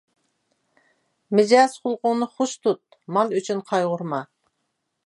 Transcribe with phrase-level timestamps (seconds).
[1.39, 2.83] مىجەز خۇلقۇڭنى خوش تۇت،
[3.19, 4.27] مال ئۈچۈن قايغۇرما.